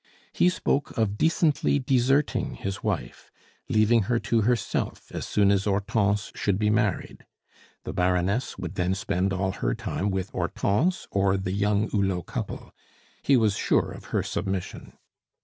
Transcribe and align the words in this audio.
He 0.33 0.49
spoke 0.49 0.97
of 0.97 1.15
decently 1.15 1.77
deserting 1.77 2.55
his 2.55 2.81
wife, 2.81 3.29
leaving 3.69 4.01
her 4.09 4.17
to 4.21 4.41
herself 4.41 5.11
as 5.11 5.27
soon 5.27 5.51
as 5.51 5.65
Hortense 5.65 6.31
should 6.33 6.57
be 6.57 6.71
married. 6.71 7.23
The 7.83 7.93
Baroness 7.93 8.57
would 8.57 8.73
then 8.73 8.95
spend 8.95 9.31
all 9.31 9.51
her 9.51 9.75
time 9.75 10.09
with 10.09 10.31
Hortense 10.31 11.07
or 11.11 11.37
the 11.37 11.51
young 11.51 11.87
Hulot 11.91 12.25
couple; 12.25 12.73
he 13.21 13.37
was 13.37 13.55
sure 13.55 13.91
of 13.91 14.05
her 14.05 14.23
submission. 14.23 14.93